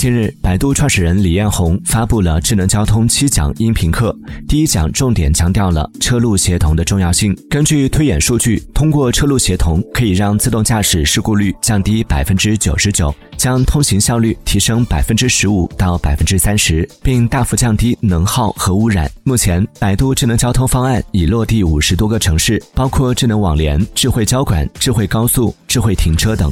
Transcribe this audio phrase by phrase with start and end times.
[0.00, 4.16] 近日百度创始人李彦宏发布了智能交通七讲音频课
[4.48, 7.36] 第一讲重点强调了车路协同的重要性。
[7.50, 19.06] 根据推演数据通过车路协同可以让自动驾驶事故率降低百分之九十九将通行效率提升百分之十五到百分之三十并大幅降低能耗和污染。
[19.22, 26.50] 目前百度智能交通方案已落地五十多个城市包括智能网联智慧交管智慧高速智慧停车等。